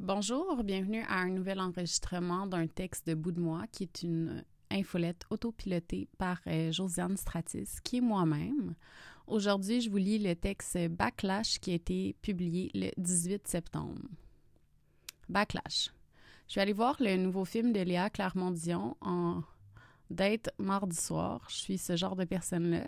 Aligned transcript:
Bonjour, 0.00 0.62
bienvenue 0.62 1.02
à 1.08 1.16
un 1.16 1.28
nouvel 1.28 1.58
enregistrement 1.58 2.46
d'un 2.46 2.68
texte 2.68 3.08
de 3.08 3.14
Bout 3.14 3.32
de 3.32 3.40
moi 3.40 3.64
qui 3.72 3.82
est 3.82 4.02
une 4.04 4.44
infolette 4.70 5.24
autopilotée 5.28 6.06
par 6.18 6.38
euh, 6.46 6.70
Josiane 6.70 7.16
Stratis, 7.16 7.80
qui 7.82 7.96
est 7.96 8.00
moi-même. 8.00 8.76
Aujourd'hui, 9.26 9.80
je 9.80 9.90
vous 9.90 9.96
lis 9.96 10.20
le 10.20 10.36
texte 10.36 10.78
Backlash 10.88 11.58
qui 11.58 11.72
a 11.72 11.74
été 11.74 12.14
publié 12.22 12.70
le 12.74 12.90
18 12.96 13.48
septembre. 13.48 14.00
Backlash. 15.28 15.90
Je 16.46 16.52
suis 16.52 16.60
allée 16.60 16.72
voir 16.72 16.96
le 17.00 17.16
nouveau 17.16 17.44
film 17.44 17.72
de 17.72 17.80
Léa 17.80 18.08
Clermont-Dion 18.08 18.96
en 19.00 19.42
date 20.10 20.50
mardi 20.58 20.96
soir. 20.96 21.44
Je 21.48 21.56
suis 21.56 21.78
ce 21.78 21.96
genre 21.96 22.14
de 22.14 22.24
personne-là 22.24 22.86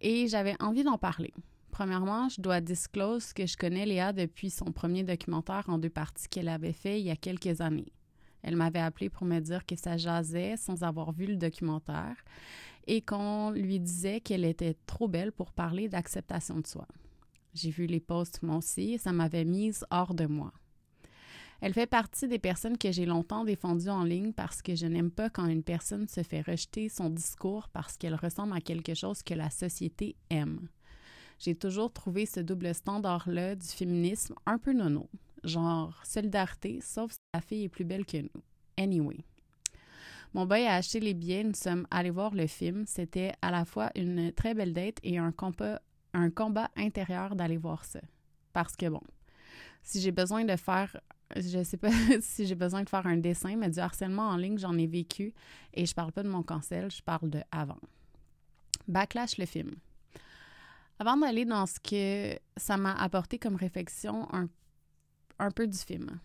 et 0.00 0.26
j'avais 0.26 0.60
envie 0.60 0.82
d'en 0.82 0.98
parler. 0.98 1.32
Premièrement, 1.72 2.28
je 2.28 2.42
dois 2.42 2.60
disclose 2.60 3.32
que 3.32 3.46
je 3.46 3.56
connais 3.56 3.86
Léa 3.86 4.12
depuis 4.12 4.50
son 4.50 4.72
premier 4.72 5.04
documentaire 5.04 5.64
en 5.68 5.78
deux 5.78 5.88
parties 5.88 6.28
qu'elle 6.28 6.50
avait 6.50 6.74
fait 6.74 7.00
il 7.00 7.06
y 7.06 7.10
a 7.10 7.16
quelques 7.16 7.62
années. 7.62 7.94
Elle 8.42 8.56
m'avait 8.56 8.78
appelé 8.78 9.08
pour 9.08 9.24
me 9.24 9.40
dire 9.40 9.64
que 9.64 9.74
ça 9.74 9.96
jasait 9.96 10.58
sans 10.58 10.82
avoir 10.82 11.12
vu 11.12 11.24
le 11.24 11.36
documentaire 11.36 12.16
et 12.86 13.00
qu'on 13.00 13.52
lui 13.52 13.80
disait 13.80 14.20
qu'elle 14.20 14.44
était 14.44 14.76
trop 14.84 15.08
belle 15.08 15.32
pour 15.32 15.50
parler 15.50 15.88
d'acceptation 15.88 16.60
de 16.60 16.66
soi. 16.66 16.86
J'ai 17.54 17.70
vu 17.70 17.86
les 17.86 18.00
posts 18.00 18.40
aussi 18.44 18.92
et 18.92 18.98
ça 18.98 19.12
m'avait 19.12 19.46
mise 19.46 19.86
hors 19.90 20.14
de 20.14 20.26
moi. 20.26 20.52
Elle 21.62 21.72
fait 21.72 21.86
partie 21.86 22.28
des 22.28 22.38
personnes 22.40 22.76
que 22.76 22.92
j'ai 22.92 23.06
longtemps 23.06 23.44
défendues 23.44 23.88
en 23.88 24.04
ligne 24.04 24.34
parce 24.34 24.60
que 24.60 24.74
je 24.74 24.86
n'aime 24.86 25.10
pas 25.10 25.30
quand 25.30 25.46
une 25.46 25.62
personne 25.62 26.06
se 26.06 26.22
fait 26.22 26.42
rejeter 26.42 26.90
son 26.90 27.08
discours 27.08 27.70
parce 27.70 27.96
qu'elle 27.96 28.16
ressemble 28.16 28.52
à 28.52 28.60
quelque 28.60 28.92
chose 28.92 29.22
que 29.22 29.32
la 29.32 29.48
société 29.48 30.16
aime 30.28 30.68
j'ai 31.42 31.56
toujours 31.56 31.92
trouvé 31.92 32.24
ce 32.24 32.38
double 32.38 32.72
standard-là 32.72 33.56
du 33.56 33.66
féminisme 33.66 34.36
un 34.46 34.58
peu 34.58 34.72
nono. 34.72 35.08
Genre 35.42 36.00
solidarité, 36.04 36.78
sauf 36.80 37.10
si 37.10 37.18
la 37.34 37.40
fille 37.40 37.64
est 37.64 37.68
plus 37.68 37.84
belle 37.84 38.06
que 38.06 38.18
nous. 38.18 38.42
Anyway. 38.76 39.24
Mon 40.34 40.46
boy 40.46 40.64
a 40.66 40.76
acheté 40.76 41.00
les 41.00 41.14
billets, 41.14 41.42
nous 41.42 41.54
sommes 41.54 41.84
allés 41.90 42.10
voir 42.10 42.32
le 42.32 42.46
film. 42.46 42.84
C'était 42.86 43.32
à 43.42 43.50
la 43.50 43.64
fois 43.64 43.90
une 43.96 44.30
très 44.30 44.54
belle 44.54 44.72
date 44.72 44.98
et 45.02 45.18
un 45.18 45.32
combat, 45.32 45.82
un 46.14 46.30
combat 46.30 46.70
intérieur 46.76 47.34
d'aller 47.34 47.56
voir 47.56 47.84
ça. 47.84 48.00
Parce 48.52 48.76
que 48.76 48.88
bon, 48.88 49.02
si 49.82 50.00
j'ai 50.00 50.12
besoin 50.12 50.44
de 50.44 50.54
faire, 50.54 50.96
je 51.34 51.64
sais 51.64 51.76
pas 51.76 51.90
si 52.20 52.46
j'ai 52.46 52.54
besoin 52.54 52.84
de 52.84 52.88
faire 52.88 53.06
un 53.08 53.16
dessin, 53.16 53.56
mais 53.56 53.68
du 53.68 53.80
harcèlement 53.80 54.28
en 54.28 54.36
ligne, 54.36 54.58
j'en 54.58 54.78
ai 54.78 54.86
vécu 54.86 55.34
et 55.74 55.86
je 55.86 55.94
parle 55.94 56.12
pas 56.12 56.22
de 56.22 56.28
mon 56.28 56.44
cancel, 56.44 56.88
je 56.88 57.02
parle 57.02 57.30
de 57.30 57.42
avant. 57.50 57.80
Backlash 58.86 59.38
le 59.38 59.46
film. 59.46 59.72
Avant 60.98 61.16
d'aller 61.16 61.44
dans 61.44 61.66
ce 61.66 61.80
que 61.80 62.38
ça 62.56 62.76
m'a 62.76 62.92
apporté 62.94 63.38
comme 63.38 63.56
réflexion, 63.56 64.28
un, 64.32 64.48
peu 65.50 65.66
du 65.66 65.78
film. 65.78 66.20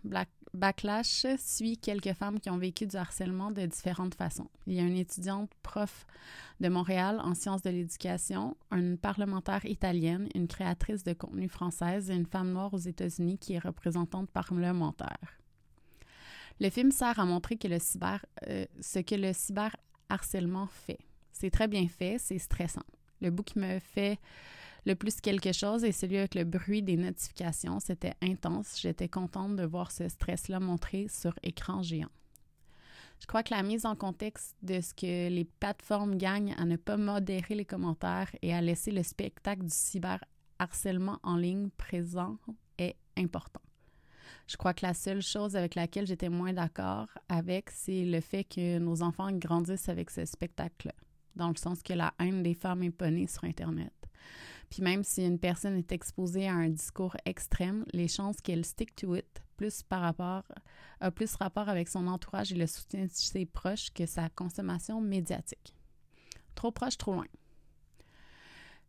Backlash 0.54 1.26
suit 1.38 1.78
quelques 1.78 2.14
femmes 2.14 2.40
qui 2.40 2.50
ont 2.50 2.58
vécu 2.58 2.86
du 2.86 2.95
harcèlement 2.95 3.52
de 3.52 3.66
différentes 3.66 4.16
façons. 4.16 4.50
Il 4.66 4.73
y 4.73 4.80
a 4.80 4.84
une 4.84 4.98
étudiante 4.98 5.52
prof 5.64 6.06
de 6.60 6.70
Montréal 6.70 7.20
en 7.23 7.34
sciences 7.34 7.62
de 7.62 7.70
l'éducation, 7.70 8.56
une 8.72 8.98
parlementaire 8.98 9.66
italienne, 9.66 10.30
une 10.36 10.48
créatrice 10.48 11.04
de 11.04 11.14
contenu 11.14 11.50
française 11.50 12.10
et 12.10 12.16
une 12.16 12.26
femme 12.26 12.52
noire 12.52 12.73
aux 12.73 12.80
États-Unis 12.80 13.38
qui 13.40 13.54
est 13.54 13.60
représentante 13.60 14.30
parlementaire. 14.30 15.40
Le 16.60 16.70
film 16.70 16.92
sert 16.92 17.20
à 17.20 17.26
montrer 17.26 17.58
que 17.58 17.68
le 17.68 17.80
cyber, 17.80 18.26
euh, 18.48 18.66
ce 18.82 19.00
que 19.00 19.16
le 19.16 19.32
cyberharcèlement 19.34 20.68
fait. 20.68 21.00
C'est 21.32 21.52
très 21.52 21.68
bien 21.68 21.88
fait, 21.88 22.18
c'est 22.20 22.40
stressant. 22.40 22.86
Le 23.22 23.30
bout 23.30 23.44
qui 23.44 23.60
me 23.60 23.80
fait 23.80 24.20
le 24.86 24.96
plus 24.96 25.20
quelque 25.20 25.52
chose 25.52 25.84
est 25.84 25.92
celui 25.92 26.18
avec 26.18 26.34
le 26.36 26.46
bruit 26.46 26.82
des 26.82 26.96
notifications. 26.96 27.80
C'était 27.80 28.14
intense. 28.22 28.80
J'étais 28.80 29.10
contente 29.10 29.56
de 29.56 29.66
voir 29.66 29.92
ce 29.92 30.08
stress-là 30.08 30.60
montré 30.60 31.08
sur 31.10 31.34
écran 31.44 31.82
géant. 31.82 32.10
Je 33.20 33.26
crois 33.26 33.44
que 33.44 33.54
la 33.54 33.64
mise 33.64 33.86
en 33.86 33.95
contexte 33.95 34.56
de 34.62 34.80
ce 34.80 34.94
que 34.94 35.30
les 35.30 35.45
plateformes 35.60 36.18
gagnent 36.18 36.56
à 36.58 36.66
ne 36.66 36.76
pas 36.76 36.98
modérer 36.98 37.55
les 37.55 37.66
commentaires 37.66 38.30
et 38.42 38.54
à 38.54 38.61
laisser 38.61 38.92
le 38.92 39.04
spectacle 39.04 39.64
du 39.64 39.73
cyberharcèlement 39.73 41.20
en 41.23 41.36
ligne 41.36 41.70
présent 41.78 42.38
est 42.78 42.95
important. 43.17 43.61
Je 44.48 44.55
crois 44.55 44.73
que 44.73 44.86
la 44.86 44.94
seule 44.94 45.22
chose 45.22 45.55
avec 45.55 45.76
laquelle 45.76 46.08
j'étais 46.08 46.30
moins 46.30 46.54
d'accord 46.54 47.08
avec, 47.28 47.72
c'est 47.72 48.05
le 48.05 48.22
fait 48.22 48.44
que 48.45 48.78
nos 48.80 49.02
enfants 49.02 49.32
grandissent 49.32 49.89
avec 49.89 50.10
ce 50.10 50.26
spectacle-là, 50.26 50.94
dans 51.37 51.49
le 51.49 51.55
sens 51.55 51.81
que 51.81 51.93
la 51.93 52.14
haine 52.20 52.43
des 52.43 52.53
femmes 52.53 52.83
est 52.83 52.92
pas 52.92 53.09
sur 53.27 53.45
Internet. 53.45 53.93
Puis 54.70 54.81
même 54.81 55.03
si 55.03 55.25
une 55.25 55.39
personne 55.39 55.77
est 55.77 55.92
exposée 55.92 56.48
à 56.48 56.53
un 56.53 56.70
discours 56.70 57.15
extrême, 57.25 57.86
les 57.93 58.08
chances 58.08 58.42
qu'elle 58.42 58.65
stick 58.65 58.95
to 58.95 59.15
it 59.15 59.42
plus 59.55 59.81
par 59.81 60.02
rapport 60.02 60.43
a 60.99 61.09
plus 61.09 61.36
rapport 61.36 61.70
avec 61.70 61.87
son 61.87 62.08
entourage 62.08 62.52
et 62.52 62.55
le 62.55 62.67
soutien 62.67 63.05
de 63.05 63.11
ses 63.11 63.45
proches 63.45 63.92
que 63.92 64.05
sa 64.05 64.30
consommation 64.30 65.02
médiatique. 65.02 65.73
Trop 66.55 66.71
proche, 66.71 66.98
trop 66.98 67.14
loin. 67.14 67.27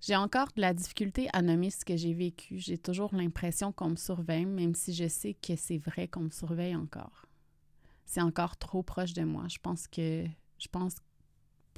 J'ai 0.01 0.17
encore 0.17 0.49
de 0.55 0.61
la 0.61 0.75
difficulté 0.75 1.29
à 1.33 1.43
nommer 1.43 1.71
ce 1.71 1.85
que 1.85 1.97
j'ai 1.97 2.15
vécu. 2.15 2.59
J'ai 2.59 2.79
toujours 2.79 3.15
l'impression 3.15 3.73
qu'on 3.73 3.91
me 3.91 3.97
surveille, 3.97 4.47
même 4.47 4.75
si 4.75 4.95
je 4.95 5.09
sais 5.09 5.35
que 5.35 5.57
c'est 5.57 5.79
vrai 5.79 6.07
qu'on 6.07 6.21
me 6.21 6.31
surveille 6.31 6.77
encore. 6.77 7.27
C'est 8.07 8.23
encore 8.23 8.57
trop 8.57 8.83
proche 8.83 9.13
de 9.13 9.25
moi. 9.25 9.45
Je 9.49 9.59
pense 9.59 9.89
que 9.89 10.25
je 10.59 10.69
pense 10.69 10.97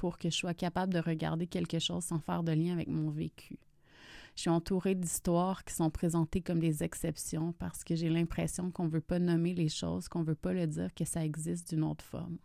pour 0.01 0.17
que 0.17 0.31
je 0.31 0.35
sois 0.35 0.55
capable 0.55 0.91
de 0.91 0.97
regarder 0.97 1.45
quelque 1.45 1.77
chose 1.77 2.05
sans 2.05 2.17
faire 2.17 2.41
de 2.41 2.51
lien 2.53 2.73
avec 2.73 2.87
mon 2.87 3.11
vécu. 3.11 3.59
Je 4.35 4.41
suis 4.41 4.49
entourée 4.49 4.95
d'histoires 4.95 5.63
qui 5.63 5.75
sont 5.75 5.91
présentées 5.91 6.41
comme 6.41 6.57
des 6.57 6.81
exceptions 6.81 7.53
parce 7.59 7.83
que 7.83 7.95
j'ai 7.95 8.09
l'impression 8.09 8.71
qu'on 8.71 8.85
ne 8.85 8.89
veut 8.89 8.99
pas 8.99 9.19
nommer 9.19 9.53
les 9.53 9.69
choses, 9.69 10.07
qu'on 10.07 10.21
ne 10.21 10.25
veut 10.25 10.33
pas 10.33 10.53
le 10.53 10.65
dire 10.65 10.91
que 10.95 11.05
ça 11.05 11.23
existe 11.23 11.69
d'une 11.69 11.83
autre 11.83 12.03
forme. 12.03 12.39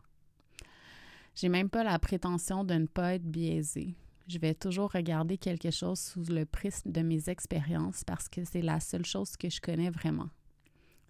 J'ai 1.35 1.49
même 1.49 1.71
pas 1.71 1.83
la 1.83 1.99
prétention 1.99 2.63
de 2.63 2.75
ne 2.75 2.87
pas 2.87 3.15
être 3.15 3.25
biaisée. 3.25 3.95
Je 4.29 4.39
vais 4.39 4.53
toujours 4.53 4.93
regarder 4.93 5.39
quelque 5.39 5.71
chose 5.71 5.99
sous 5.99 6.25
le 6.25 6.45
prisme 6.45 6.93
de 6.93 7.01
mes 7.01 7.31
expériences 7.31 8.05
parce 8.05 8.29
que 8.29 8.45
c'est 8.45 8.61
la 8.61 8.81
seule 8.81 9.07
chose 9.07 9.35
que 9.39 9.49
je 9.49 9.63
connais 9.63 9.89
vraiment. 9.89 10.29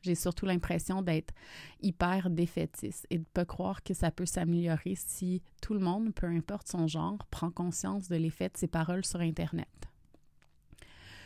J'ai 0.06 0.14
surtout 0.14 0.46
l'impression 0.46 1.02
d'être 1.02 1.34
hyper 1.82 2.30
défaitiste 2.30 3.06
et 3.10 3.16
de 3.16 3.22
ne 3.22 3.32
pas 3.32 3.44
croire 3.44 3.82
que 3.82 3.92
ça 3.92 4.12
peut 4.12 4.24
s'améliorer 4.24 4.94
si 4.94 5.42
tout 5.60 5.74
le 5.74 5.80
monde, 5.80 6.14
peu 6.14 6.26
importe 6.26 6.68
son 6.68 6.86
genre, 6.86 7.18
prend 7.30 7.50
conscience 7.50 8.08
de 8.08 8.14
l'effet 8.14 8.48
de 8.48 8.56
ses 8.56 8.68
paroles 8.68 9.04
sur 9.04 9.20
Internet. 9.20 9.68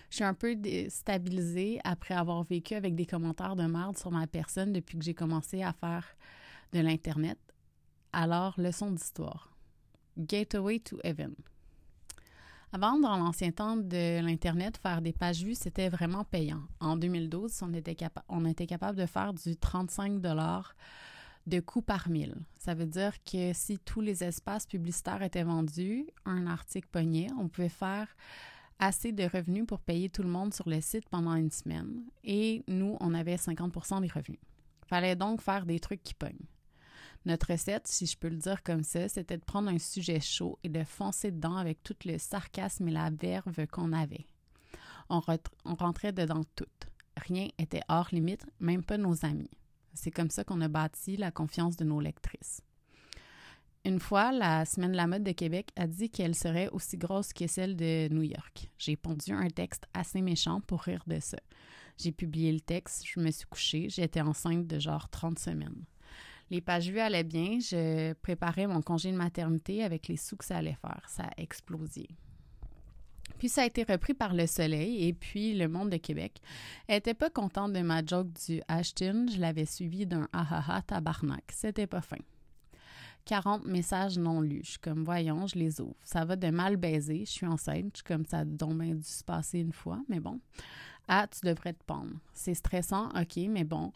Je 0.08 0.16
suis 0.16 0.24
un 0.24 0.34
peu 0.34 0.56
déstabilisée 0.56 1.78
après 1.84 2.14
avoir 2.14 2.42
vécu 2.42 2.74
avec 2.74 2.94
des 2.94 3.06
commentaires 3.06 3.54
de 3.54 3.66
merde 3.66 3.98
sur 3.98 4.10
ma 4.10 4.26
personne 4.26 4.72
depuis 4.72 4.98
que 4.98 5.04
j'ai 5.04 5.14
commencé 5.14 5.62
à 5.62 5.72
faire 5.72 6.04
de 6.72 6.80
l'Internet. 6.80 7.38
Alors, 8.12 8.54
leçon 8.58 8.90
d'histoire. 8.90 9.52
Gateway 10.18 10.80
to 10.80 10.98
Heaven. 11.04 11.34
Avant, 12.72 12.98
dans 13.00 13.16
l'ancien 13.16 13.50
temps 13.50 13.76
de 13.76 14.24
l'Internet, 14.24 14.76
faire 14.76 15.02
des 15.02 15.12
pages 15.12 15.42
vues, 15.42 15.56
c'était 15.56 15.88
vraiment 15.88 16.22
payant. 16.22 16.62
En 16.78 16.96
2012, 16.96 17.62
on 17.62 17.74
était, 17.74 17.96
capable 17.96 18.96
de 18.96 19.06
faire 19.06 19.34
du 19.34 19.56
35 19.56 20.20
de 21.46 21.58
coût 21.58 21.82
par 21.82 22.08
mille. 22.08 22.36
Ça 22.60 22.74
veut 22.74 22.86
dire 22.86 23.12
que 23.24 23.52
si 23.52 23.80
tous 23.80 24.00
les 24.00 24.22
espaces 24.22 24.66
publicitaires 24.66 25.22
étaient 25.22 25.42
vendus, 25.42 26.06
un 26.24 26.46
article 26.46 26.86
pogné, 26.92 27.28
on 27.40 27.48
pouvait 27.48 27.68
faire 27.68 28.06
assez 28.78 29.10
de 29.10 29.24
revenus 29.24 29.66
pour 29.66 29.80
payer 29.80 30.08
tout 30.08 30.22
le 30.22 30.28
monde 30.28 30.54
sur 30.54 30.68
le 30.68 30.80
site 30.80 31.08
pendant 31.08 31.34
une 31.34 31.50
semaine 31.50 32.04
et 32.22 32.62
nous, 32.68 32.96
on 33.00 33.14
avait 33.14 33.34
50% 33.34 34.00
des 34.00 34.08
revenus. 34.08 34.40
Fallait 34.86 35.16
donc 35.16 35.42
faire 35.42 35.66
des 35.66 35.80
trucs 35.80 36.02
qui 36.02 36.14
pognent. 36.14 36.46
Notre 37.26 37.52
recette, 37.52 37.86
si 37.86 38.06
je 38.06 38.16
peux 38.16 38.28
le 38.28 38.36
dire 38.36 38.62
comme 38.62 38.82
ça, 38.82 39.08
c'était 39.08 39.36
de 39.36 39.44
prendre 39.44 39.68
un 39.68 39.78
sujet 39.78 40.20
chaud 40.20 40.58
et 40.64 40.70
de 40.70 40.84
foncer 40.84 41.30
dedans 41.30 41.56
avec 41.56 41.82
tout 41.82 41.96
le 42.06 42.16
sarcasme 42.16 42.88
et 42.88 42.92
la 42.92 43.10
verve 43.10 43.66
qu'on 43.66 43.92
avait. 43.92 44.26
On, 45.10 45.20
rentrait 45.74 46.12
dedans 46.12 46.44
tout. 46.54 46.64
Rien 47.16 47.48
était 47.58 47.82
hors 47.88 48.08
limite, 48.12 48.46
même 48.60 48.84
pas 48.84 48.96
nos 48.96 49.24
amis. 49.24 49.50
C'est 49.92 50.12
comme 50.12 50.30
ça 50.30 50.44
qu'on 50.44 50.60
a 50.60 50.68
bâti 50.68 51.16
la 51.16 51.30
confiance 51.30 51.76
de 51.76 51.84
nos 51.84 52.00
lectrices. 52.00 52.62
Une 53.84 53.98
fois, 53.98 54.30
la 54.30 54.64
Semaine 54.64 54.92
de 54.92 54.96
la 54.96 55.06
mode 55.06 55.24
de 55.24 55.32
Québec 55.32 55.70
a 55.76 55.86
dit 55.86 56.10
qu'elle 56.10 56.34
serait 56.34 56.68
aussi 56.68 56.96
grosse 56.96 57.32
que 57.32 57.46
celle 57.46 57.76
de 57.76 58.08
New 58.10 58.22
York. 58.22 58.70
J'ai 58.78 58.96
pondu 58.96 59.32
un 59.32 59.48
texte 59.48 59.86
assez 59.94 60.22
méchant 60.22 60.60
pour 60.60 60.82
rire 60.82 61.02
de 61.06 61.18
ça. 61.18 61.38
J'ai 61.98 62.12
publié 62.12 62.52
le 62.52 62.60
texte, 62.60 63.04
je 63.06 63.20
me 63.20 63.30
suis 63.30 63.46
couchée, 63.46 63.88
j'étais 63.90 64.20
enceinte 64.20 64.66
de 64.66 64.78
genre 64.78 65.08
30 65.08 65.38
semaines. 65.38 65.84
Les 66.50 66.60
pages 66.60 66.90
vues 66.90 66.98
allaient 66.98 67.24
bien, 67.24 67.58
je 67.60 68.12
préparais 68.14 68.66
mon 68.66 68.82
congé 68.82 69.12
de 69.12 69.16
maternité 69.16 69.84
avec 69.84 70.08
les 70.08 70.16
sous 70.16 70.36
que 70.36 70.44
ça 70.44 70.56
allait 70.56 70.78
faire. 70.80 71.02
Ça 71.08 71.24
a 71.24 71.40
explosé. 71.40 72.08
Puis 73.38 73.48
ça 73.48 73.62
a 73.62 73.66
été 73.66 73.84
repris 73.84 74.14
par 74.14 74.34
Le 74.34 74.46
Soleil 74.46 75.06
et 75.06 75.12
puis 75.12 75.54
Le 75.54 75.68
Monde 75.68 75.90
de 75.90 75.96
Québec. 75.96 76.40
Était 76.88 77.14
pas 77.14 77.30
contente 77.30 77.72
de 77.72 77.80
ma 77.80 78.04
joke 78.04 78.28
du 78.46 78.60
Ashton, 78.68 79.26
je 79.32 79.40
l'avais 79.40 79.64
suivi 79.64 80.06
d'un 80.06 80.28
ahaha 80.32 80.82
tabarnak. 80.82 81.44
C'était 81.52 81.86
pas 81.86 82.02
fin. 82.02 82.18
40 83.26 83.66
messages 83.66 84.18
non 84.18 84.40
lus. 84.40 84.62
Je 84.64 84.70
suis 84.70 84.78
comme, 84.78 85.04
voyons, 85.04 85.46
je 85.46 85.58
les 85.58 85.80
ouvre. 85.80 85.94
Ça 86.02 86.24
va 86.24 86.36
de 86.36 86.50
mal 86.50 86.76
baiser. 86.76 87.24
Je 87.24 87.30
suis 87.30 87.46
enceinte. 87.46 87.92
Je 87.94 87.98
suis 87.98 88.04
comme, 88.04 88.24
ça 88.24 88.40
a 88.40 88.44
bien 88.44 88.94
dû 88.94 89.02
se 89.02 89.22
passer 89.22 89.60
une 89.60 89.72
fois, 89.72 90.00
mais 90.08 90.20
bon. 90.20 90.40
Ah, 91.06 91.26
tu 91.26 91.46
devrais 91.46 91.72
te 91.72 91.84
pendre. 91.84 92.14
C'est 92.34 92.54
stressant, 92.54 93.08
OK, 93.10 93.36
mais 93.48 93.64
bon. 93.64 93.92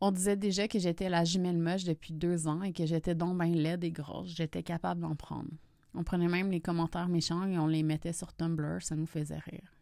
On 0.00 0.12
disait 0.12 0.36
déjà 0.36 0.68
que 0.68 0.78
j'étais 0.78 1.08
la 1.08 1.24
jumelle 1.24 1.58
moche 1.58 1.84
depuis 1.84 2.12
deux 2.12 2.46
ans 2.46 2.62
et 2.62 2.72
que 2.72 2.86
j'étais 2.86 3.16
donc 3.16 3.36
bien 3.36 3.52
laide 3.52 3.82
et 3.82 3.90
grosse. 3.90 4.34
J'étais 4.34 4.62
capable 4.62 5.00
d'en 5.00 5.16
prendre. 5.16 5.50
On 5.94 6.04
prenait 6.04 6.28
même 6.28 6.52
les 6.52 6.60
commentaires 6.60 7.08
méchants 7.08 7.46
et 7.46 7.58
on 7.58 7.66
les 7.66 7.82
mettait 7.82 8.12
sur 8.12 8.32
Tumblr, 8.32 8.80
ça 8.80 8.94
nous 8.94 9.06
faisait 9.06 9.38
rire. 9.38 9.76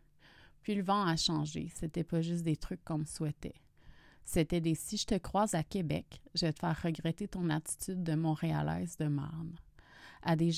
Puis 0.62 0.74
le 0.74 0.82
vent 0.82 1.04
a 1.04 1.16
changé. 1.16 1.70
C'était 1.74 2.04
pas 2.04 2.22
juste 2.22 2.44
des 2.44 2.56
trucs 2.56 2.82
qu'on 2.82 2.98
me 2.98 3.04
souhaitait. 3.04 3.54
C'était 4.24 4.60
des 4.60 4.74
si 4.74 4.96
je 4.96 5.06
te 5.06 5.18
croise 5.18 5.54
à 5.54 5.62
Québec, 5.62 6.22
je 6.34 6.46
vais 6.46 6.52
te 6.52 6.60
faire 6.60 6.80
regretter 6.82 7.28
ton 7.28 7.50
attitude 7.50 8.02
de 8.02 8.14
Montréalaise 8.14 8.96
de 8.96 9.06
Marne. 9.06 9.54
À 10.22 10.34
des 10.34 10.50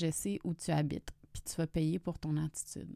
où 0.45 0.53
tu 0.53 0.71
habites, 0.71 1.11
puis 1.33 1.41
tu 1.43 1.55
vas 1.57 1.67
payer 1.67 1.99
pour 1.99 2.17
ton 2.17 2.37
attitude. 2.37 2.95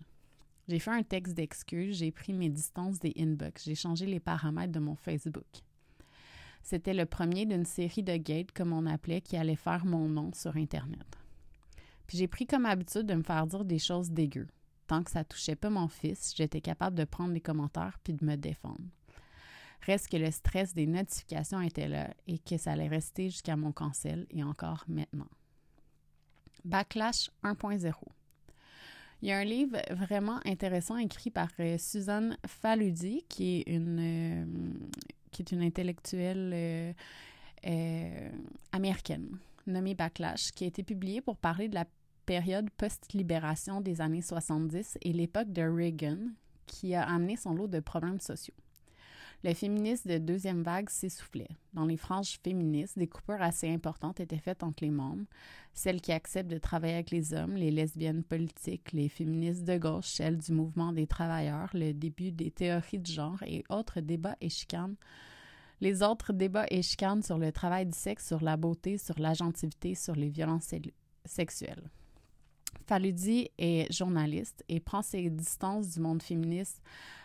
J'ai 0.68 0.80
fait 0.80 0.92
un 0.92 1.04
texte 1.04 1.36
d'excuse, 1.36 1.98
j'ai 1.98 2.12
pris 2.12 2.34
mes 2.34 2.50
distances 2.50 3.00
des 3.00 3.14
inbox, 3.18 3.66
j'ai 3.66 3.76
changé 3.76 4.06
les 4.06 4.20
paramètres 4.22 4.72
de 4.72 4.80
mon 4.80 4.96
Facebook. 4.96 5.46
C'était 6.64 6.94
le 6.94 7.06
premier 7.06 7.46
d'une 7.46 7.66
série 7.66 8.04
de 8.04 8.16
gates, 8.16 8.54
comme 8.54 8.72
on 8.72 8.86
appelait, 8.86 9.22
qui 9.22 9.36
allait 9.36 9.58
faire 9.58 9.86
mon 9.86 10.08
nom 10.08 10.32
sur 10.34 10.56
Internet. 10.56 11.06
Puis 12.08 12.18
j'ai 12.18 12.28
pris 12.28 12.48
comme 12.48 12.66
habitude 12.66 13.06
de 13.06 13.14
me 13.14 13.24
faire 13.24 13.46
dire 13.46 13.66
des 13.66 13.80
choses 13.80 14.10
dégueu. 14.10 14.48
Tant 14.88 15.04
que 15.04 15.12
ça 15.12 15.26
touchait 15.26 15.58
pas 15.58 15.70
mon 15.70 15.90
fils, 15.90 16.34
j'étais 16.36 16.62
capable 16.62 16.98
de 16.98 17.04
prendre 17.04 17.34
les 17.34 17.42
commentaires 17.42 18.00
puis 18.04 18.14
de 18.14 18.26
me 18.26 18.36
défendre. 18.36 18.82
Reste 19.82 20.08
que 20.10 20.18
le 20.18 20.32
stress 20.32 20.74
des 20.74 20.88
notifications 20.88 21.60
était 21.60 21.90
là 21.90 22.14
et 22.28 22.40
que 22.40 22.58
ça 22.58 22.72
allait 22.72 22.88
rester 22.88 23.30
jusqu'à 23.30 23.58
mon 23.58 23.74
cancel 23.74 24.26
et 24.30 24.44
encore 24.44 24.86
maintenant. 24.88 25.28
Backlash 26.64 27.30
1.0. 27.44 27.92
Il 29.22 29.28
y 29.28 29.32
a 29.32 29.38
un 29.38 29.44
livre 29.44 29.78
vraiment 29.92 30.40
intéressant 30.46 30.98
écrit 30.98 31.30
par 31.30 31.50
euh, 31.60 31.78
Suzanne 31.78 32.38
Faludi, 32.46 33.26
qui 33.28 33.58
est 33.58 33.70
une, 33.70 34.00
euh, 34.00 34.46
qui 35.34 35.42
est 35.42 35.52
une 35.52 35.62
intellectuelle 35.62 36.52
euh, 36.54 38.30
américaine 38.72 39.38
nommée 39.68 39.96
Backlash, 39.96 40.52
qui 40.56 40.64
a 40.64 40.68
été 40.68 40.84
publié 40.84 41.22
pour 41.22 41.38
parler 41.38 41.68
de 41.68 41.76
la 41.76 41.86
période 42.26 42.70
post-libération 42.72 43.82
des 43.82 44.02
années 44.02 44.22
70 44.22 44.98
et 45.02 45.14
l'époque 45.14 45.52
de 45.52 45.62
Reagan, 45.62 46.18
qui 46.66 46.96
a 46.96 47.04
amené 47.04 47.36
son 47.36 47.54
lot 47.54 47.68
de 47.68 47.80
problèmes 47.80 48.20
sociaux. 48.20 48.56
Le 49.46 49.54
féminisme 49.54 50.10
de 50.10 50.18
deuxième 50.20 50.64
vague 50.64 50.90
s'essoufflait. 50.90 51.50
Dans 51.74 51.86
les 51.86 51.98
franges 51.98 52.40
féministes, 52.42 52.98
des 52.98 53.08
coupures 53.08 53.42
assez 53.42 53.70
importantes 53.70 54.22
étaient 54.22 54.38
faites 54.38 54.64
entre 54.64 54.86
les 54.86 54.90
membres, 54.90 55.26
celles 55.74 56.00
qui 56.00 56.14
acceptent 56.14 56.50
de 56.50 56.58
travailler 56.58 56.94
avec 56.94 57.12
les 57.12 57.34
hommes, 57.34 57.56
les 57.56 57.70
lesbiennes 57.70 58.24
politiques, 58.24 58.94
les 58.94 59.10
féministes 59.10 59.66
de 59.66 59.78
gauche, 59.78 60.08
celles 60.08 60.38
du 60.38 60.54
mouvement 60.54 60.94
des 60.94 61.08
travailleurs, 61.08 61.70
le 61.74 61.92
début 61.92 62.32
des 62.32 62.52
théories 62.52 63.00
de 63.00 63.06
genre 63.06 63.44
et 63.44 63.66
autres 63.70 64.00
débats 64.00 64.38
et. 64.40 64.48
Les 65.82 66.04
autres 66.04 66.32
débats 66.32 66.68
et 66.72 66.82
sur 66.82 67.38
le 67.38 67.52
travail 67.52 67.86
du 67.86 67.98
sexe, 67.98 68.26
sur 68.26 68.42
la 68.42 68.56
beauté, 68.56 68.98
sur 68.98 69.20
l'agentivité, 69.20 69.94
sur 69.94 70.16
les 70.16 70.30
violences 70.30 70.74
sexuelles. 71.26 71.84
Faludi 72.86 73.50
est 73.58 73.92
journaliste 73.92 74.64
et 74.68 74.80
prend 74.80 75.02
ses 75.02 75.30
distances 75.30 75.90
du 75.90 76.00
monde 76.00 76.22
féministe 76.22 76.82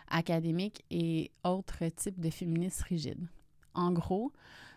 académique 0.09 0.85
et 0.91 1.31
autres 1.45 1.85
types 1.89 2.21
de 2.21 2.31
féministes 2.31 2.83
rigides. 2.83 3.27
En 3.75 3.93
gros, 3.93 4.33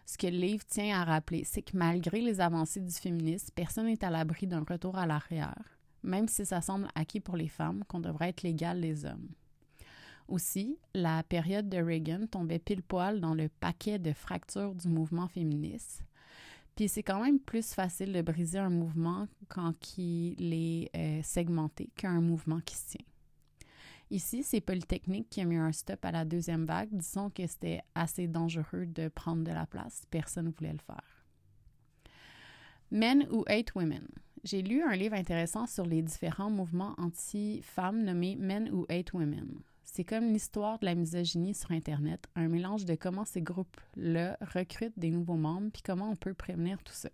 ce 0.05 0.17
que 0.17 0.27
le 0.27 0.37
livre 0.37 0.65
tient 0.65 0.99
à 0.99 1.05
rappeler, 1.05 1.43
c'est 1.43 1.61
que 1.61 1.77
malgré 1.77 2.21
les 2.21 2.41
avancées 2.41 2.81
du 2.81 2.93
féminisme, 2.93 3.49
personne 3.55 3.85
n'est 3.85 4.03
à 4.03 4.09
l'abri 4.09 4.47
d'un 4.47 4.63
retour 4.63 4.97
à 4.97 5.05
l'arrière, 5.05 5.79
même 6.03 6.27
si 6.27 6.45
ça 6.45 6.61
semble 6.61 6.87
acquis 6.95 7.19
pour 7.19 7.37
les 7.37 7.47
femmes 7.47 7.83
qu'on 7.87 7.99
devrait 7.99 8.29
être 8.29 8.43
l'égal 8.43 8.81
des 8.81 9.05
hommes. 9.05 9.29
Aussi, 10.27 10.77
la 10.93 11.23
période 11.23 11.69
de 11.69 11.77
Reagan 11.77 12.25
tombait 12.29 12.59
pile 12.59 12.83
poil 12.83 13.19
dans 13.19 13.33
le 13.33 13.49
paquet 13.49 13.99
de 13.99 14.13
fractures 14.13 14.75
du 14.75 14.87
mouvement 14.87 15.27
féministe. 15.27 16.03
Puis 16.81 16.87
c'est 16.87 17.03
quand 17.03 17.23
même 17.23 17.39
plus 17.39 17.75
facile 17.75 18.11
de 18.11 18.23
briser 18.23 18.57
un 18.57 18.71
mouvement 18.71 19.27
quand 19.49 19.99
il 19.99 20.51
est 20.51 20.89
euh, 20.97 21.21
segmenté 21.21 21.91
qu'un 21.95 22.21
mouvement 22.21 22.59
qui 22.59 22.75
se 22.75 22.97
tient. 22.97 23.05
Ici, 24.09 24.41
c'est 24.41 24.61
Polytechnique 24.61 25.29
qui 25.29 25.41
a 25.41 25.45
mis 25.45 25.57
un 25.57 25.71
stop 25.73 26.03
à 26.03 26.11
la 26.11 26.25
deuxième 26.25 26.65
vague. 26.65 26.89
Disons 26.91 27.29
que 27.29 27.45
c'était 27.45 27.81
assez 27.93 28.27
dangereux 28.27 28.87
de 28.87 29.09
prendre 29.09 29.43
de 29.43 29.51
la 29.51 29.67
place. 29.67 30.01
Personne 30.09 30.47
ne 30.47 30.51
voulait 30.57 30.73
le 30.73 30.79
faire. 30.79 31.23
Men 32.89 33.27
Who 33.29 33.45
Hate 33.47 33.75
Women. 33.75 34.07
J'ai 34.43 34.63
lu 34.63 34.81
un 34.81 34.95
livre 34.95 35.13
intéressant 35.13 35.67
sur 35.67 35.85
les 35.85 36.01
différents 36.01 36.49
mouvements 36.49 36.95
anti-femmes 36.97 38.03
nommé 38.03 38.35
Men 38.37 38.67
Who 38.71 38.87
Hate 38.89 39.13
Women. 39.13 39.59
C'est 39.93 40.05
comme 40.05 40.31
l'histoire 40.31 40.79
de 40.79 40.85
la 40.85 40.95
misogynie 40.95 41.53
sur 41.53 41.69
Internet, 41.71 42.25
un 42.37 42.47
mélange 42.47 42.85
de 42.85 42.95
comment 42.95 43.25
ces 43.25 43.41
groupes-là 43.41 44.37
recrutent 44.39 44.97
des 44.97 45.11
nouveaux 45.11 45.35
membres 45.35 45.69
puis 45.73 45.81
comment 45.81 46.09
on 46.09 46.15
peut 46.15 46.33
prévenir 46.33 46.81
tout 46.81 46.93
ça. 46.93 47.09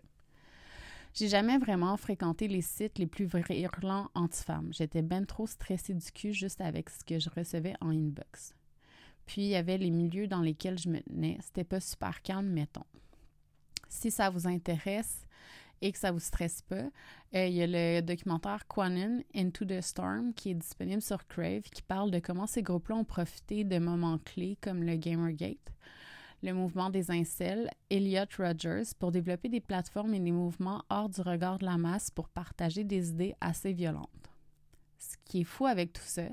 J'ai 1.16 1.28
jamais 1.28 1.58
vraiment 1.58 1.98
fréquenté 1.98 2.48
les 2.48 2.62
sites 2.62 3.00
les 3.00 3.08
plus 3.08 3.26
virulents 3.26 4.12
anti-femmes. 4.14 4.72
J'étais 4.74 5.02
ben 5.02 5.26
trop 5.26 5.48
stressée 5.48 5.96
du 5.96 6.12
cul 6.12 6.34
juste 6.34 6.62
avec 6.62 6.92
ce 6.92 7.04
que 7.04 7.18
je 7.18 7.32
recevais 7.36 7.74
en 7.82 7.90
inbox. 7.90 8.54
Puis 9.26 9.42
il 9.42 9.48
y 9.48 9.56
avait 9.56 9.80
les 9.80 9.90
milieux 9.90 10.28
dans 10.28 10.42
lesquels 10.42 10.78
je 10.78 10.90
me 10.90 11.02
tenais. 11.02 11.40
C'était 11.42 11.64
pas 11.64 11.80
super 11.80 12.22
calme, 12.22 12.46
mettons. 12.46 12.86
Si 13.90 14.12
ça 14.12 14.30
vous 14.30 14.48
intéresse 14.48 15.26
et 15.82 15.92
que 15.92 15.98
ça 15.98 16.12
vous 16.12 16.20
stresse 16.20 16.62
pas, 16.64 16.90
euh, 17.36 17.46
il 17.46 17.54
y 17.54 17.62
a 17.62 17.68
le 17.68 18.02
documentaire 18.02 18.68
Quanon 18.68 19.24
Into 19.36 19.66
the 19.66 19.82
Storm 19.82 20.34
qui 20.34 20.52
est 20.52 20.56
disponible 20.56 21.02
sur 21.02 21.28
Crave 21.28 21.64
qui 21.64 21.82
parle 21.82 22.12
de 22.12 22.20
comment 22.20 22.48
ces 22.48 22.64
groupes-là 22.64 22.96
ont 22.96 23.04
profité 23.04 23.64
de 23.64 23.80
moments 23.80 24.20
clés 24.20 24.58
comme 24.62 24.84
le 24.84 24.96
Gamergate 24.96 25.72
le 26.44 26.54
mouvement 26.54 26.90
des 26.90 27.10
incels, 27.12 27.70
Elliot 27.90 28.26
Rogers, 28.38 28.94
pour 29.00 29.12
développer 29.12 29.50
des 29.50 29.60
plateformes 29.60 30.14
et 30.14 30.20
des 30.20 30.32
mouvements 30.32 30.84
hors 30.90 31.10
du 31.10 31.22
regard 31.22 31.58
de 31.58 31.66
la 31.66 31.78
masse 31.78 32.12
pour 32.12 32.30
partager 32.30 32.84
des 32.84 33.10
idées 33.10 33.36
assez 33.42 33.74
violentes. 33.74 34.10
Ce 35.00 35.16
qui 35.26 35.42
est 35.42 35.46
fou 35.46 35.66
avec 35.66 35.94
tout 35.94 36.06
ça, 36.06 36.28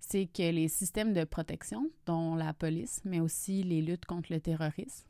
c'est 0.00 0.26
que 0.26 0.50
les 0.50 0.68
systèmes 0.68 1.12
de 1.12 1.24
protection, 1.24 1.88
dont 2.06 2.34
la 2.34 2.52
police, 2.54 3.00
mais 3.04 3.20
aussi 3.20 3.62
les 3.62 3.82
luttes 3.82 4.04
contre 4.04 4.32
le 4.32 4.40
terrorisme, 4.40 5.06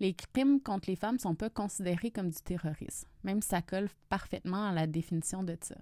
les 0.00 0.14
crimes 0.14 0.60
contre 0.60 0.90
les 0.90 0.96
femmes 0.96 1.18
sont 1.18 1.34
pas 1.34 1.50
considérés 1.50 2.10
comme 2.10 2.30
du 2.30 2.40
terrorisme, 2.42 3.08
même 3.24 3.42
si 3.42 3.48
ça 3.48 3.62
colle 3.62 3.88
parfaitement 4.08 4.68
à 4.68 4.72
la 4.72 4.86
définition 4.86 5.42
de 5.42 5.56
ça. 5.60 5.76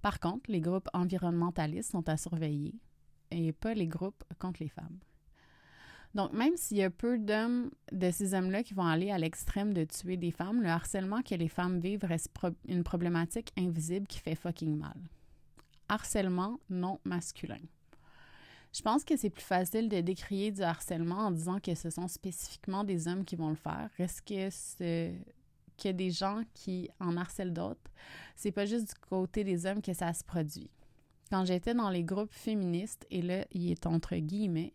Par 0.00 0.20
contre, 0.20 0.50
les 0.50 0.60
groupes 0.60 0.88
environnementalistes 0.92 1.92
sont 1.92 2.08
à 2.08 2.16
surveiller 2.16 2.74
et 3.30 3.52
pas 3.52 3.74
les 3.74 3.86
groupes 3.86 4.24
contre 4.38 4.62
les 4.62 4.68
femmes. 4.68 4.98
Donc, 6.14 6.32
même 6.32 6.56
s'il 6.56 6.76
y 6.76 6.82
a 6.82 6.90
peu 6.90 7.18
d'hommes, 7.18 7.70
de 7.90 8.10
ces 8.10 8.34
hommes-là 8.34 8.62
qui 8.62 8.74
vont 8.74 8.84
aller 8.84 9.10
à 9.10 9.18
l'extrême 9.18 9.72
de 9.72 9.84
tuer 9.84 10.18
des 10.18 10.30
femmes, 10.30 10.60
le 10.60 10.68
harcèlement 10.68 11.22
que 11.22 11.34
les 11.34 11.48
femmes 11.48 11.80
vivent 11.80 12.04
reste 12.04 12.30
une 12.68 12.84
problématique 12.84 13.50
invisible 13.56 14.06
qui 14.06 14.18
fait 14.18 14.34
fucking 14.34 14.76
mal. 14.76 14.96
Harcèlement 15.88 16.60
non 16.68 17.00
masculin. 17.04 17.60
Je 18.74 18.80
pense 18.80 19.04
que 19.04 19.16
c'est 19.16 19.30
plus 19.30 19.44
facile 19.44 19.88
de 19.88 20.00
décrier 20.00 20.50
du 20.50 20.62
harcèlement 20.62 21.26
en 21.26 21.30
disant 21.30 21.60
que 21.60 21.74
ce 21.74 21.90
sont 21.90 22.08
spécifiquement 22.08 22.84
des 22.84 23.06
hommes 23.06 23.24
qui 23.24 23.36
vont 23.36 23.50
le 23.50 23.56
faire. 23.56 23.90
Reste 23.98 24.22
que 24.26 24.48
ce 24.50 25.12
que 25.82 25.88
des 25.90 26.10
gens 26.10 26.42
qui 26.54 26.88
en 27.00 27.16
harcèlent 27.16 27.52
d'autres, 27.52 27.90
c'est 28.36 28.52
pas 28.52 28.66
juste 28.66 28.88
du 28.88 28.94
côté 29.08 29.44
des 29.44 29.66
hommes 29.66 29.82
que 29.82 29.92
ça 29.92 30.12
se 30.12 30.24
produit. 30.24 30.70
Quand 31.30 31.44
j'étais 31.44 31.74
dans 31.74 31.90
les 31.90 32.04
groupes 32.04 32.32
féministes, 32.32 33.06
et 33.10 33.22
là, 33.22 33.44
il 33.52 33.70
est 33.70 33.86
entre 33.86 34.16
guillemets, 34.16 34.74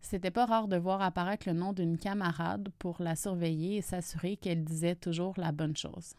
c'était 0.00 0.30
pas 0.30 0.46
rare 0.46 0.68
de 0.68 0.76
voir 0.76 1.02
apparaître 1.02 1.48
le 1.48 1.54
nom 1.54 1.72
d'une 1.72 1.98
camarade 1.98 2.68
pour 2.78 3.02
la 3.02 3.16
surveiller 3.16 3.76
et 3.76 3.82
s'assurer 3.82 4.36
qu'elle 4.36 4.64
disait 4.64 4.94
toujours 4.94 5.34
la 5.36 5.50
bonne 5.52 5.76
chose. 5.76 6.14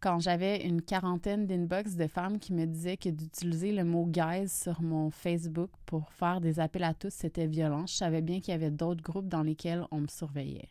Quand 0.00 0.20
j'avais 0.20 0.64
une 0.64 0.80
quarantaine 0.80 1.48
d'inbox 1.48 1.96
de 1.96 2.06
femmes 2.06 2.38
qui 2.38 2.52
me 2.52 2.66
disaient 2.66 2.96
que 2.96 3.08
d'utiliser 3.08 3.72
le 3.72 3.82
mot 3.82 4.06
guys 4.06 4.48
sur 4.48 4.80
mon 4.80 5.10
Facebook 5.10 5.70
pour 5.86 6.12
faire 6.12 6.40
des 6.40 6.60
appels 6.60 6.84
à 6.84 6.94
tous, 6.94 7.12
c'était 7.12 7.48
violent, 7.48 7.84
je 7.84 7.94
savais 7.94 8.22
bien 8.22 8.38
qu'il 8.38 8.52
y 8.52 8.54
avait 8.54 8.70
d'autres 8.70 9.02
groupes 9.02 9.26
dans 9.26 9.42
lesquels 9.42 9.84
on 9.90 10.00
me 10.02 10.06
surveillait. 10.06 10.68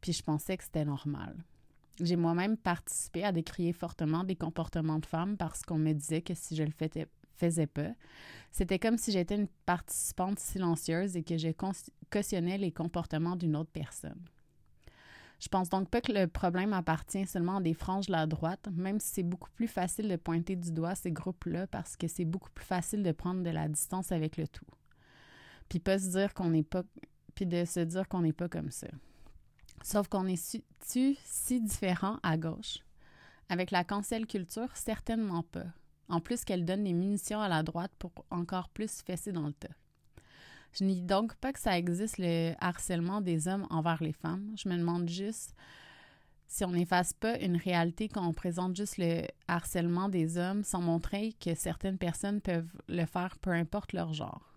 Puis 0.00 0.12
je 0.12 0.22
pensais 0.22 0.56
que 0.56 0.62
c'était 0.62 0.84
normal. 0.84 1.34
J'ai 2.00 2.14
moi-même 2.14 2.56
participé 2.56 3.24
à 3.24 3.32
décrier 3.32 3.72
fortement 3.72 4.22
des 4.22 4.36
comportements 4.36 5.00
de 5.00 5.06
femmes 5.06 5.36
parce 5.36 5.62
qu'on 5.62 5.78
me 5.78 5.92
disait 5.92 6.22
que 6.22 6.34
si 6.34 6.54
je 6.54 6.62
le 6.62 6.70
faisais, 6.70 7.08
faisais 7.34 7.66
pas. 7.66 7.90
C'était 8.52 8.78
comme 8.78 8.96
si 8.96 9.10
j'étais 9.10 9.34
une 9.34 9.48
participante 9.66 10.38
silencieuse 10.38 11.16
et 11.16 11.24
que 11.24 11.36
je 11.36 11.48
cautionnais 12.10 12.58
les 12.58 12.70
comportements 12.70 13.34
d'une 13.34 13.56
autre 13.56 13.72
personne. 13.72 14.22
Je 15.42 15.48
pense 15.48 15.68
donc 15.68 15.90
pas 15.90 16.00
que 16.00 16.12
le 16.12 16.28
problème 16.28 16.72
appartient 16.72 17.26
seulement 17.26 17.56
à 17.56 17.60
des 17.60 17.74
franges 17.74 18.06
de 18.06 18.12
la 18.12 18.26
droite, 18.26 18.68
même 18.72 19.00
si 19.00 19.08
c'est 19.14 19.22
beaucoup 19.24 19.50
plus 19.50 19.66
facile 19.66 20.08
de 20.08 20.14
pointer 20.16 20.54
du 20.54 20.70
doigt 20.70 20.94
ces 20.94 21.10
groupes-là 21.10 21.66
parce 21.66 21.96
que 21.96 22.06
c'est 22.06 22.24
beaucoup 22.24 22.50
plus 22.50 22.64
facile 22.64 23.02
de 23.02 23.10
prendre 23.10 23.42
de 23.42 23.50
la 23.50 23.66
distance 23.66 24.12
avec 24.12 24.36
le 24.36 24.46
tout. 24.46 24.66
Puis 25.68 25.80
pas 25.80 25.98
se 25.98 26.10
dire 26.10 26.32
qu'on 26.32 26.50
n'est 26.50 26.62
pas 26.62 26.84
puis 27.34 27.46
de 27.46 27.64
se 27.64 27.80
dire 27.80 28.08
qu'on 28.08 28.20
n'est 28.20 28.32
pas 28.32 28.48
comme 28.48 28.70
ça. 28.70 28.88
Sauf 29.82 30.06
qu'on 30.06 30.26
est 30.26 30.60
si 30.80 31.60
différent 31.60 32.18
à 32.22 32.36
gauche. 32.36 32.78
Avec 33.48 33.70
la 33.70 33.82
cancel 33.82 34.26
culture, 34.26 34.76
certainement 34.76 35.42
pas 35.42 35.66
en 36.08 36.20
plus 36.20 36.44
qu'elle 36.44 36.64
donne 36.64 36.84
des 36.84 36.92
munitions 36.92 37.40
à 37.40 37.48
la 37.48 37.62
droite 37.62 37.92
pour 37.98 38.12
encore 38.30 38.68
plus 38.68 39.02
fesser 39.02 39.32
dans 39.32 39.46
le 39.46 39.54
tas. 39.54 39.68
Je 40.72 40.84
nie 40.84 41.02
donc 41.02 41.34
pas 41.34 41.52
que 41.52 41.60
ça 41.60 41.78
existe 41.78 42.18
le 42.18 42.54
harcèlement 42.60 43.20
des 43.20 43.46
hommes 43.46 43.66
envers 43.70 44.02
les 44.02 44.12
femmes. 44.12 44.54
Je 44.56 44.68
me 44.68 44.76
demande 44.76 45.08
juste 45.08 45.54
si 46.46 46.64
on 46.64 46.72
n'efface 46.72 47.12
pas 47.12 47.38
une 47.38 47.56
réalité 47.56 48.08
quand 48.08 48.26
on 48.26 48.32
présente 48.32 48.76
juste 48.76 48.98
le 48.98 49.22
harcèlement 49.48 50.08
des 50.08 50.38
hommes 50.38 50.64
sans 50.64 50.80
montrer 50.80 51.34
que 51.40 51.54
certaines 51.54 51.98
personnes 51.98 52.40
peuvent 52.40 52.72
le 52.88 53.04
faire 53.06 53.38
peu 53.38 53.50
importe 53.50 53.92
leur 53.92 54.12
genre. 54.12 54.52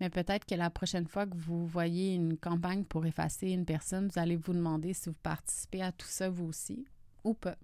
Mais 0.00 0.10
peut-être 0.10 0.44
que 0.44 0.54
la 0.54 0.70
prochaine 0.70 1.06
fois 1.06 1.26
que 1.26 1.36
vous 1.36 1.66
voyez 1.66 2.14
une 2.14 2.36
campagne 2.36 2.84
pour 2.84 3.06
effacer 3.06 3.50
une 3.50 3.64
personne, 3.64 4.08
vous 4.08 4.18
allez 4.18 4.36
vous 4.36 4.52
demander 4.52 4.92
si 4.92 5.08
vous 5.08 5.16
participez 5.22 5.82
à 5.82 5.92
tout 5.92 6.08
ça 6.08 6.28
vous 6.28 6.46
aussi 6.46 6.86
ou 7.24 7.34
pas. 7.34 7.56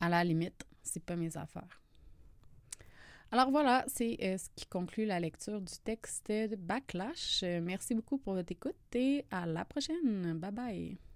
À 0.00 0.08
la 0.08 0.22
limite, 0.22 0.64
c'est 0.82 1.02
pas 1.02 1.16
mes 1.16 1.36
affaires. 1.36 1.80
Alors 3.30 3.50
voilà, 3.50 3.84
c'est 3.88 4.16
euh, 4.22 4.38
ce 4.38 4.48
qui 4.56 4.66
conclut 4.66 5.04
la 5.04 5.20
lecture 5.20 5.60
du 5.60 5.74
texte 5.84 6.28
de 6.30 6.56
Backlash. 6.56 7.42
Euh, 7.42 7.60
merci 7.62 7.94
beaucoup 7.94 8.16
pour 8.16 8.32
votre 8.34 8.50
écoute 8.52 8.74
et 8.94 9.26
à 9.30 9.44
la 9.44 9.66
prochaine. 9.66 10.38
Bye 10.38 10.52
bye. 10.52 11.07